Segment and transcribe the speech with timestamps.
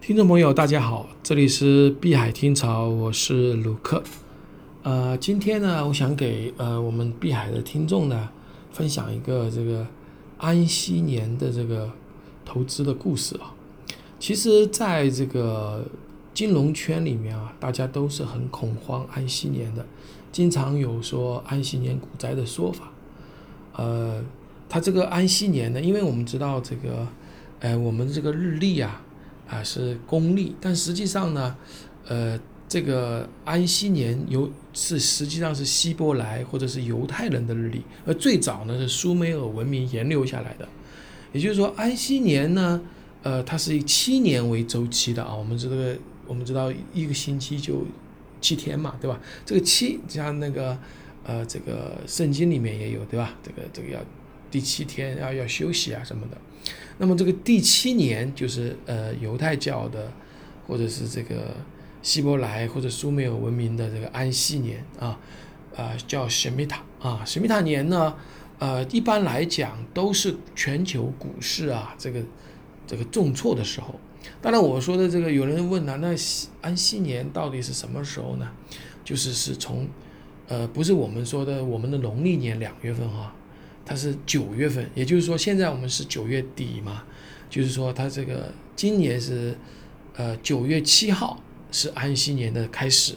[0.00, 4.02] 听众朋友，大家好，这里是碧海听潮，我是鲁克。
[4.82, 8.30] 呃，今天呢，我想给呃我们碧海的听众呢，
[8.72, 9.86] 分享一个这个
[10.38, 11.88] 安息年的这个
[12.46, 13.52] 投资的故事啊。
[14.18, 15.84] 其实，在这个
[16.32, 19.84] 金融圈里面啊，大家都是很恐慌安息年的，
[20.32, 22.90] 经常有说安息年股灾的说法。
[23.76, 24.24] 呃，
[24.66, 27.06] 它这个安息年呢，因为我们知道这个，
[27.60, 29.02] 呃，我们这个日历啊。
[29.50, 31.56] 啊，是公历，但实际上呢，
[32.06, 32.38] 呃，
[32.68, 40.68] 这个安息年由是实际上是希伯来或者是犹太人的日历，而最早呢是苏美尔文明沿流下来的。
[41.32, 42.80] 也就是说，安息年呢，
[43.22, 45.34] 呃，它是以七年为周期的啊。
[45.34, 47.84] 我们这个我们知道一个星期就
[48.40, 49.20] 七天嘛，对吧？
[49.44, 50.78] 这个七像那个
[51.24, 53.36] 呃，这个圣经里面也有，对吧？
[53.42, 54.00] 这个这个要
[54.50, 56.36] 第七天要要休息啊什么的。
[56.98, 60.12] 那么这个第七年就是呃犹太教的，
[60.66, 61.56] 或者是这个
[62.02, 65.18] 希伯来或者苏美尔文明的这个安息年啊，
[65.74, 68.14] 啊叫什米塔啊，什米塔年呢，
[68.58, 72.22] 呃一般来讲都是全球股市啊这个
[72.86, 73.98] 这个重挫的时候。
[74.42, 76.14] 当然我说的这个有人问了，那
[76.60, 78.50] 安息年到底是什么时候呢？
[79.02, 79.88] 就是是从
[80.48, 83.34] 呃不是我们说的我们的农历年两月份哈。
[83.84, 87.02] 它是九月份，也就是说现在我们是九月底嘛，
[87.48, 89.56] 就是说它这个今年是，
[90.14, 91.42] 呃九月七号
[91.72, 93.16] 是安息年的开始，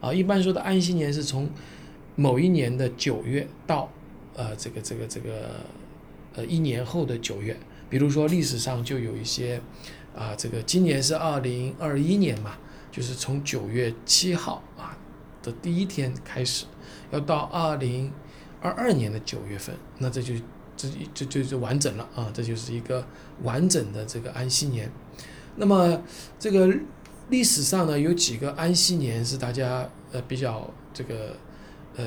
[0.00, 1.50] 啊，一般说的安息年是从
[2.16, 3.92] 某一年的九月到
[4.34, 5.60] 呃这个这个这个
[6.34, 7.54] 呃一年后的九月，
[7.90, 9.60] 比如说历史上就有一些
[10.16, 12.56] 啊这个今年是二零二一年嘛，
[12.90, 14.96] 就是从九月七号啊
[15.42, 16.64] 的第一天开始，
[17.10, 18.10] 要到二零。
[18.64, 20.32] 二二年的九月份，那这就
[20.74, 22.30] 这这就就完整了啊！
[22.32, 23.06] 这就是一个
[23.42, 24.90] 完整的这个安息年。
[25.56, 26.02] 那么
[26.38, 26.74] 这个
[27.28, 31.36] 历史上呢，有几个安息年是大家呃比较这个
[31.96, 32.06] 呃，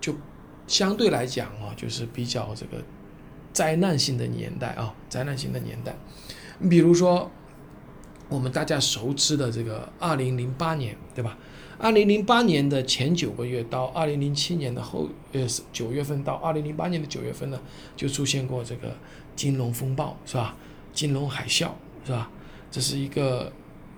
[0.00, 0.14] 就
[0.68, 2.80] 相对来讲啊，就是比较这个
[3.52, 5.96] 灾难性的年代啊，灾难性的年代。
[6.70, 7.28] 比如说
[8.28, 11.36] 我们大家熟知的这个二零零八年，对吧？
[11.82, 17.58] 二零零八年的前九个月到二零零七年的后呃九月份到二零零八年的九月份呢，
[17.96, 18.94] 就出现过这个
[19.34, 20.54] 金融风暴，是吧？
[20.92, 21.70] 金融海啸，
[22.04, 22.30] 是吧？
[22.70, 23.50] 这是一个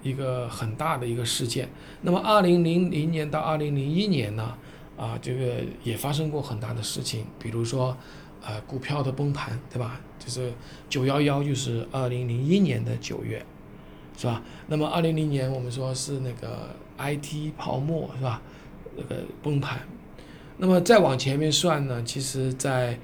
[0.05, 1.69] 一个很大的一个事件。
[2.03, 4.57] 那么二零零零年到二零零一年呢，
[4.97, 7.97] 啊，这个也发生过很大的事情，比如说
[8.45, 10.01] 呃股票的崩盘，对吧？
[10.21, 10.53] 就是
[10.89, 13.45] 九幺幺，就是二零零一年的九月。
[14.15, 14.43] 是吧？
[14.69, 16.69] 那么二零零年我们说是那个
[17.03, 18.41] IT 泡沫是吧？
[18.97, 19.81] 那个崩盘。
[20.59, 22.99] 那么再往前面算呢，其实，在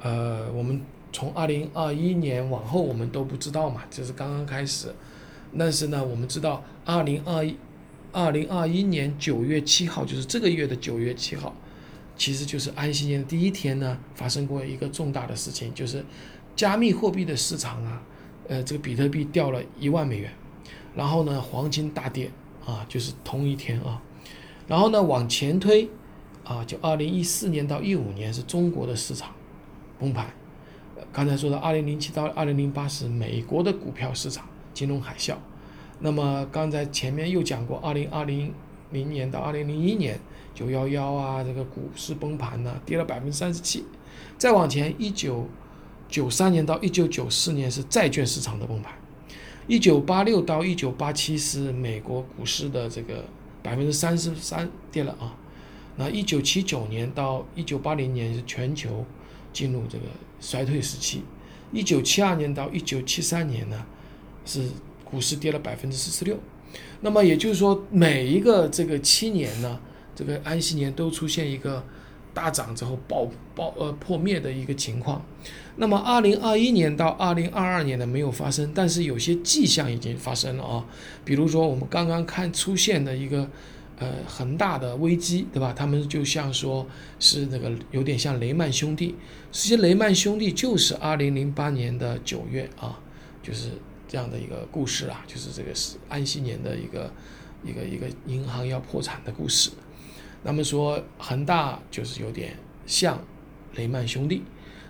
[0.00, 0.80] 呃，我们
[1.12, 4.94] 从二零二一年往后我们都不知道嘛，就是刚刚开始。
[5.58, 7.56] 但是呢，我们知道二零二一
[8.12, 11.52] 二零二一年九月七号，就是这个月的九月七号，
[12.16, 16.04] 其实就是安息年的第一天呢，发生过一个重大的事情，就是
[16.54, 18.02] 加密货币的市场啊，
[18.46, 20.30] 呃，这个比特币掉了一万美元。
[20.94, 22.30] 然后呢，黄金大跌
[22.70, 24.00] 啊，就是同一天啊。
[24.68, 25.88] 然后呢，往前推
[26.44, 29.30] 啊，就二零一四年到一五年是中国的市场
[29.98, 30.32] 崩盘。
[31.12, 35.34] 刚才说的二零零七到二零零八是美国的股票市场金融海啸。
[35.98, 38.52] 那么刚才前面又讲过，二零二零
[38.92, 40.18] 零年到二零零一年
[40.54, 43.84] 九幺幺啊，这个股市崩盘呢，跌了百分之三十七。
[44.38, 45.48] 再往前，一九
[46.08, 48.94] 九三年到一九九四年是债券市场的崩盘。
[49.70, 53.24] 一九八六到一九八七是美国股市的这个
[53.62, 55.38] 百分之三十三跌了啊，
[55.94, 59.06] 那一九七九年到一九八零年是全球
[59.52, 60.06] 进入这个
[60.40, 61.22] 衰退时期，
[61.70, 63.86] 一九七二年到一九七三年呢
[64.44, 64.68] 是
[65.04, 66.36] 股市跌了百分之四十六，
[67.02, 69.78] 那么也就是说每一个这个七年呢，
[70.16, 71.84] 这个安息年都出现一个。
[72.32, 75.24] 大涨之后爆爆呃破灭的一个情况，
[75.76, 80.84] 那么二零二一年到二零二二年呢没有发生，但是有些迹象已经发生了啊，
[81.24, 83.48] 比如说我们刚刚看出现的一个
[83.98, 85.72] 呃恒大的危机，对吧？
[85.76, 86.86] 他们就像说
[87.18, 89.14] 是那个有点像雷曼兄弟，
[89.50, 92.98] 实际雷曼兄弟就是二零零八年的九月啊，
[93.42, 93.70] 就是
[94.08, 97.12] 这样的一个故事啊，就是这个是安息年的一个
[97.64, 99.70] 一个一个银行要破产的故事。
[100.42, 102.56] 那么说恒大就是有点
[102.86, 103.22] 像
[103.74, 104.42] 雷曼兄弟。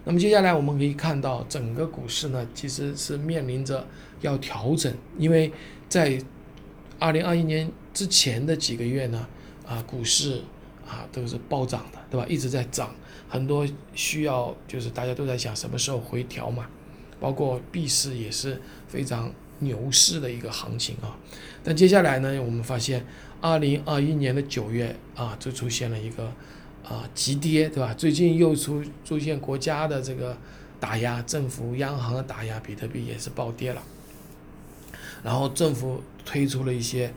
[0.04, 3.86] 那么接下来我们可以看到，整个股市呢其实是面临着
[4.22, 5.52] 要调整，因为
[5.88, 6.18] 在
[6.98, 9.26] 二零二一年之前的几个月呢，
[9.66, 10.42] 啊股市
[10.86, 12.26] 啊都是暴涨的，对吧？
[12.28, 12.94] 一直在涨，
[13.28, 16.66] 很多需要就是大家都在想什么时候回调嘛，
[17.20, 21.14] 包括币市也是非常牛市的一个行情啊。
[21.62, 23.04] 但接下来呢，我们发现
[23.40, 26.24] 二零二一年的九月啊，就出现了一个
[26.84, 27.94] 啊急跌，对吧？
[27.94, 30.36] 最近又出出现国家的这个
[30.78, 33.82] 打压，政府央行的打压，比特币也是暴跌了。
[35.22, 37.12] 然后政府推出了一些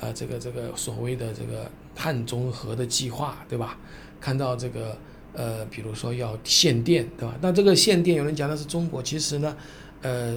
[0.00, 3.78] 呃这个这个所谓的这个碳中和的计划，对吧？
[4.20, 4.96] 看到这个
[5.32, 7.34] 呃，比如说要限电，对吧？
[7.40, 9.56] 那这个限电，有人讲的是中国，其实呢，
[10.02, 10.36] 呃，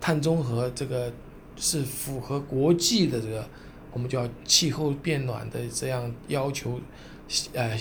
[0.00, 1.12] 碳中和这个。
[1.54, 3.46] 是符合国际的这个，
[3.92, 6.80] 我们叫气候变暖的这样要求，
[7.52, 7.78] 呃，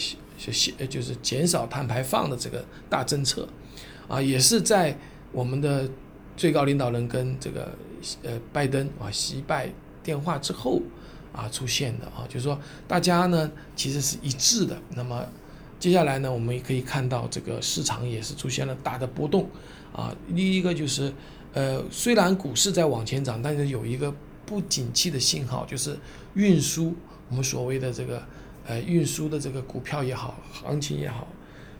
[0.87, 3.47] 就是减少碳排放的这个大政策，
[4.07, 4.97] 啊，也是在
[5.31, 5.89] 我们的
[6.35, 7.73] 最高领导人跟这个
[8.23, 9.69] 呃拜登啊习拜
[10.03, 10.81] 电话之后
[11.33, 14.77] 啊出现的啊，就是说大家呢其实是一致的。
[14.95, 15.25] 那么
[15.79, 19.49] 接下来呢，我们也可以看到这个市场也是出现了大的波动，
[19.93, 21.13] 啊，第一个就是。
[21.53, 24.15] 呃，虽然股市在往前涨，但是有一个
[24.51, 25.97] 不景气的信号，就是
[26.33, 26.93] 运输，
[27.29, 28.21] 我们所谓的这个
[28.65, 31.25] 呃运输的这个股票也好，行情也好，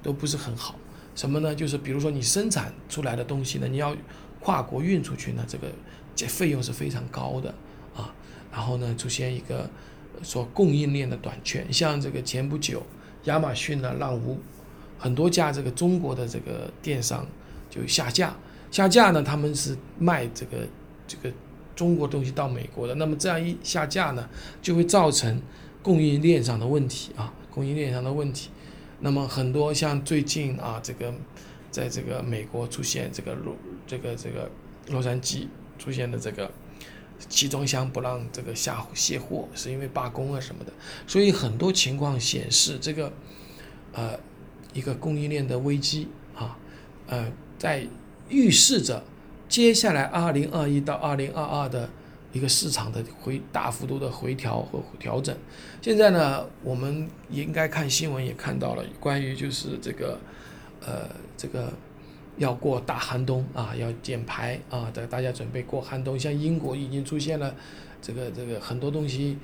[0.01, 0.75] 都不是很好。
[1.13, 1.53] 什么呢？
[1.53, 3.94] 就是比如说你生产出来的东西呢，你要
[4.39, 5.68] 跨国运出去呢，这个
[6.15, 7.53] 这费用是非常高的
[7.94, 8.15] 啊。
[8.50, 9.69] 然后呢，出现一个
[10.23, 12.81] 说供应链的短缺，像这个前不久
[13.25, 14.39] 亚马逊呢、让无
[14.97, 17.27] 很多家这个中国的这个电商
[17.69, 18.33] 就下架。
[18.71, 19.21] 下架呢？
[19.21, 20.65] 他们是卖这个
[21.06, 21.29] 这个
[21.81, 24.30] 中国东西到美国的，那么这样一下架呢，
[24.62, 25.42] 就会造成
[25.81, 28.51] 供应链上的问题啊，供应链上的问题。
[29.00, 31.12] 那么很多像最近啊，这个
[31.72, 33.56] 在这个美国出现这个洛
[33.88, 34.48] 这个这个
[34.92, 35.48] 洛杉矶
[35.80, 36.51] 出现的这个
[37.28, 40.72] 集装箱不让这个下卸货，是因为罢工啊什么的。
[41.07, 43.12] 所以很多情况显示这个
[43.94, 44.19] 呃
[44.72, 46.56] 一个供应链的危机啊，
[47.07, 47.88] 呃在。
[48.30, 49.04] 预示着
[49.51, 51.89] 接下来二零二一到二零二二的
[52.31, 55.36] 一个市场的回大幅度的回调和调整。
[55.81, 60.18] 现在呢，我们也应该看新闻也看到了关于就是这个
[60.80, 61.69] 呃这个
[62.38, 66.18] 要过大寒冬啊，要减排啊的，大家准备过寒冬。
[66.18, 67.54] 像英国已经出现了
[68.01, 69.38] 这个这个很多东西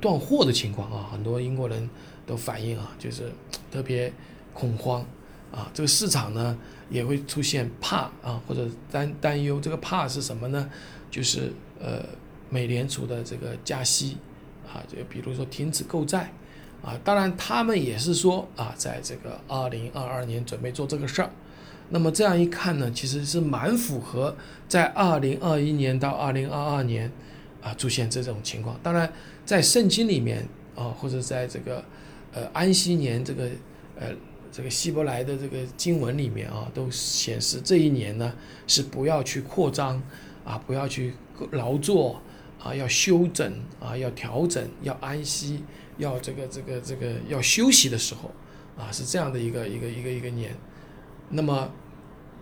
[0.00, 1.90] 断货的情况啊，很多英国人
[2.26, 3.30] 都反映啊，就是
[3.70, 4.10] 特别
[4.54, 5.04] 恐慌。
[5.52, 6.56] 啊，这个市场呢
[6.88, 9.60] 也会出现怕啊，或者担担忧。
[9.60, 10.70] 这个怕是什么呢？
[11.10, 12.02] 就是呃，
[12.48, 14.16] 美联储的这个加息
[14.66, 16.32] 啊，就比如说停止购债
[16.82, 16.98] 啊。
[17.04, 21.30] 当然，他们也是说啊，在这个二零二二年准备做这个事儿。
[21.90, 24.34] 那么这样一看呢，其实是蛮符合
[24.66, 27.12] 在二零二一年到二零二二年
[27.60, 28.80] 啊出现这种情况。
[28.82, 29.12] 当然，
[29.44, 31.84] 在圣经里面啊，或者在这个
[32.32, 33.50] 呃安息年这个
[34.00, 34.08] 呃。
[34.52, 38.30] 这个希伯来的这个经文里面啊，都显示这一年呢
[38.66, 40.00] 是不要去扩张
[40.44, 41.14] 啊，不要去
[41.52, 42.20] 劳作
[42.62, 43.50] 啊，要休整
[43.80, 45.64] 啊，要调整，要安息，
[45.96, 48.30] 要这个这个这个要休息的时候
[48.76, 50.54] 啊，是这样的一个一个一个一个年。
[51.30, 51.70] 那么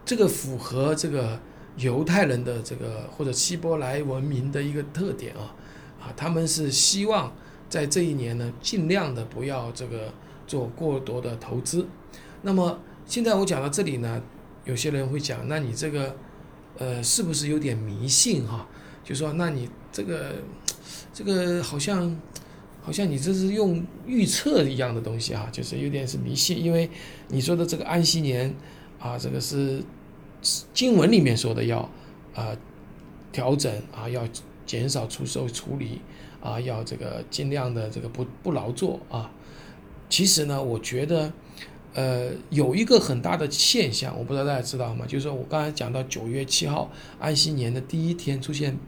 [0.05, 1.39] 这个符合这个
[1.77, 5.55] 犹太人的这个或者希伯来文明的一个特点啊
[6.01, 7.33] 啊，他们是希望
[7.69, 10.13] 在这一年呢尽量的不要这个
[10.45, 11.87] 做过多的投资。
[12.43, 14.23] 那么现在我讲到这里呢，
[14.65, 16.17] 有些人会讲，那你这个，
[16.79, 18.67] 呃，是不是有点迷信哈？
[19.05, 20.37] 就说那你这个，
[21.13, 22.19] 这个好像，
[22.81, 26.89] 好像你这是用预测一样的东西啊，就是有点是迷信，因为
[27.29, 28.55] 你说的这个安息年
[28.99, 29.83] 啊，这个是
[30.73, 31.91] 经文里面说的要
[32.35, 32.57] 啊
[33.33, 34.23] 调整啊，要
[34.65, 36.01] 减少出售处理
[36.41, 39.31] 啊，要这个尽量的这个不不劳作啊。
[40.09, 41.33] 其实呢，我觉得。
[41.93, 45.05] 呃，有一个很大的现象，我不知道大家知道吗？
[45.09, 48.79] 就是我刚才讲到九月七号安息年的第一天出现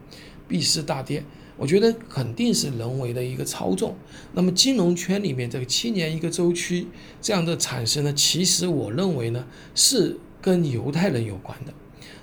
[0.46, 1.24] 币市大跌，
[1.56, 3.96] 我觉得肯定是人为的一个操纵。
[4.34, 6.86] 那么金融圈里面这个七年一个周期
[7.20, 9.44] 这样的产生呢，其实我认为呢
[9.74, 11.72] 是跟犹太人有关的，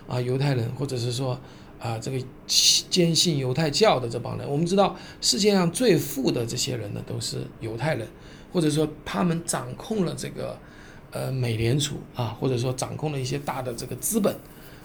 [0.07, 1.37] 啊，犹太人或者是说
[1.77, 2.17] 啊这个
[2.47, 8.07] 坚信犹太教的这帮人，我们知道世界上最富的这些人呢都是犹太人，
[8.53, 10.57] 或者说他们掌控了这个。
[11.11, 14.35] 呃，美联储啊，或者说掌控了一些大的这个资本，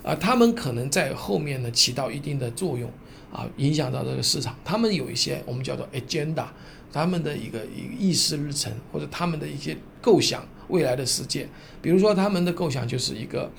[0.03, 2.91] 啊，他们可能在后面呢起到一定的作用，
[3.31, 4.57] 啊，影响到这个市场。
[4.65, 6.47] 他们有一些我们叫做 agenda，
[6.91, 11.47] 他们的一个一议事日程，或者他们的一些构想未来的世界。
[11.83, 13.51] 比如说他们的构想就是一个，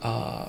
[0.00, 0.48] 啊，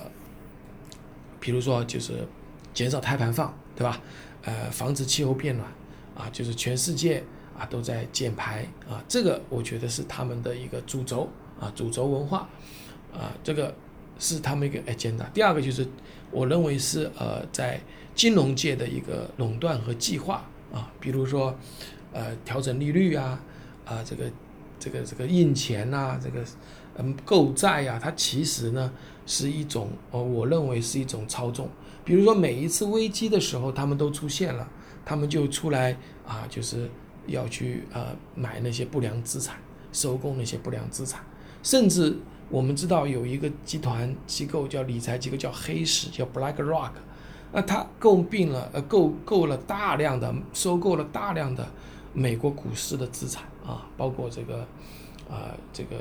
[1.40, 2.24] 比如说就是
[2.72, 4.00] 减少碳排放，对吧？
[4.44, 5.68] 呃，防止气候变暖，
[6.16, 7.24] 啊，就是全世界
[7.58, 11.28] 啊都在减排，啊，这个我觉得是他们的一个主轴。
[11.60, 12.48] 啊，主轴文化，
[13.12, 13.74] 啊，这个
[14.18, 15.24] 是他们一个 agenda。
[15.32, 15.86] 第二个就是
[16.30, 17.80] 我认为是呃在
[18.14, 21.56] 金融界的一个垄断和计划啊，比如说
[22.12, 23.40] 呃调整利率啊
[23.84, 24.24] 啊这个
[24.78, 26.44] 这个这个印钱呐，这个
[26.96, 28.92] 嗯购债呀，它其实呢
[29.26, 31.68] 是一种呃我认为是一种操纵。
[32.04, 34.66] 比如说每一次危机的时候，他们都出现了，
[35.04, 35.96] 他们就出来
[36.26, 36.90] 啊，就是
[37.26, 39.56] 要去呃买那些不良资产，
[39.92, 41.20] 收购那些不良资产，
[41.62, 42.16] 甚至
[42.50, 46.92] 我们知道有一个集团机构叫理财机构叫黑石，叫 BlackRock，
[47.52, 51.68] 那它购并了呃购购了大量的收购了大量的
[52.12, 54.60] 美国股市的资产啊，包括这个
[55.30, 55.96] 啊这个。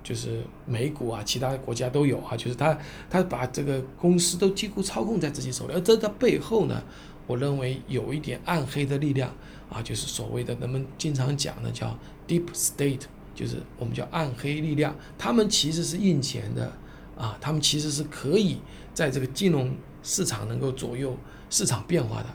[0.00, 2.34] 就是美股啊，其他国家都有啊。
[2.34, 2.78] 就是他，
[3.10, 6.82] 他把这个公司都几乎操控在自己手里，而这在背后呢，
[7.26, 9.30] 我认为有一点暗黑的力量
[9.68, 11.94] 啊，就是所谓的人们经常讲的叫
[12.26, 13.02] deep state，
[13.38, 14.92] 就是我们叫暗黑力量。
[15.16, 16.72] 他们其实是印钱的
[17.16, 18.58] 啊，他们其实是可以
[18.92, 21.16] 在这个金融市场能够左右
[21.48, 22.26] 市场变化的。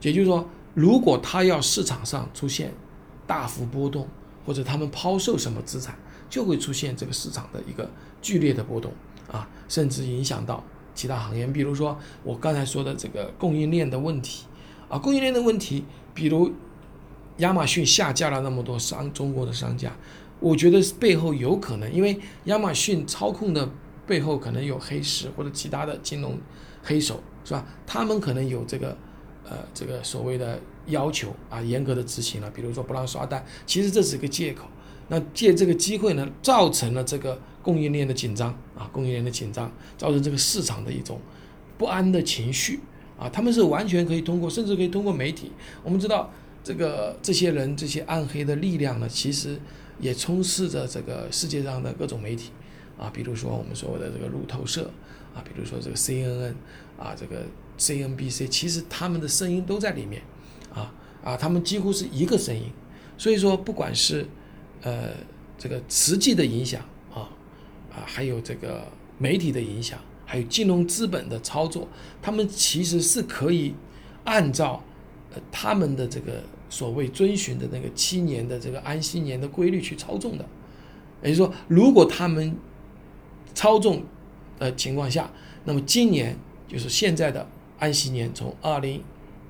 [0.00, 2.74] 也就是说，如果他要市场上出现
[3.26, 4.08] 大幅波动，
[4.44, 5.94] 或者他们抛售什么资产。
[6.30, 8.92] 就会出现这个市场的一个剧烈的波动
[9.32, 10.62] 啊，甚至影响到
[10.94, 11.46] 其他行业。
[11.46, 14.44] 比如说我刚才说的这个供应链的问题
[14.90, 16.52] 啊，供应链的问题，比如
[17.38, 19.90] 亚马逊下架了那么多商中国的商家，
[20.40, 23.68] 我觉得背后有可能，因为亚马逊操控的
[24.06, 26.38] 背后可能有黑石或者其他的金融
[26.82, 27.66] 黑手，是吧？
[27.86, 28.96] 他们可能有这个
[29.44, 34.66] 呃这个所谓的要求啊，严格的执行了，比如说不让刷单，其实这是一个借口。
[35.10, 41.18] 那借这个机会呢，造成了这个供应链的紧张啊，供应链的紧张，造成这个市场的一种
[41.78, 42.80] 不安的情绪
[43.18, 43.26] 啊。
[43.30, 45.50] 他们是完全可以通过，甚至可以通过媒体。
[45.82, 46.30] 我们知道，
[46.62, 49.58] 这个这些人这些暗黑的力量呢，其实
[50.00, 52.50] 也充斥着这个世界上的各种媒体
[52.98, 54.90] 啊，比如说我们所谓的这个路透社
[55.34, 56.54] 啊，比如说这个 CNN
[56.98, 57.44] 啊，这个
[57.78, 60.22] CNBC，其实他们的声音都在里面
[60.72, 62.70] 啊啊，他们几乎是一个声音。
[63.16, 64.24] 所以说，不管是
[64.82, 65.10] 呃，
[65.58, 66.80] 这个实际的影响
[67.12, 67.28] 啊，
[67.90, 68.86] 啊，还有这个
[69.18, 71.88] 媒体的影响，还有金融资本的操作，
[72.22, 73.74] 他们其实是可以
[74.22, 74.84] 按照
[75.34, 80.44] 呃他们的这个所谓遵循的那个七年的这个安息年的规律去操纵的。
[81.22, 82.56] 也就是说，如果他们
[83.54, 84.04] 操纵
[84.58, 85.30] 的情况下，
[85.64, 86.36] 那么今年
[86.68, 87.46] 就是现在的
[87.78, 89.02] 安息年，从二零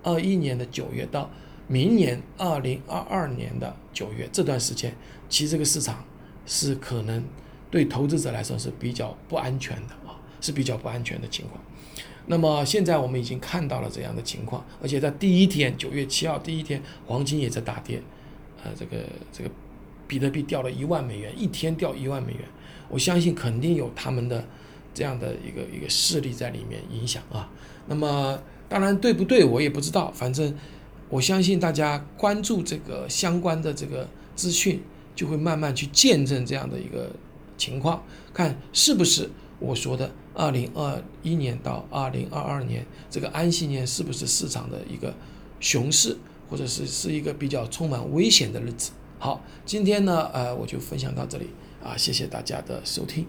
[0.03, 1.31] 二一年的九月到
[1.67, 4.95] 明年二零二二年的九月这段时间。
[5.29, 6.03] 其实这个市场
[6.47, 7.23] 是可能
[7.71, 11.63] 对投资者来说是比较不安全的啊，是比较不安全的情况。
[12.29, 18.01] 那么现在我们已经看到了这样的情况，而且在第一天九月七号第一天，黄金也在大跌，
[18.63, 18.99] 呃，这个
[19.33, 19.51] 这个
[20.07, 22.43] 比特币掉了一万美元，一天掉一万美元，
[22.89, 24.45] 我相信肯定有他们的
[24.95, 27.51] 这样的一个一个势力在里面影响啊。
[27.87, 30.55] 那么当然对不对我也不知道，反正
[31.09, 34.81] 我相信大家关注这个相关的这个资讯。
[35.19, 37.11] 就会慢慢去见证这样的一个
[37.57, 38.01] 情况，
[38.33, 45.13] 看是不是我说的二零二一年到二零二二年这个安息年是不是市场的一个
[45.61, 46.17] 熊市，
[46.49, 48.93] 或者是是一个比较充满危险的日子。
[49.19, 51.51] 好，今天呢，呃，我就分享到这里
[51.83, 53.27] 啊，谢谢大家的收听。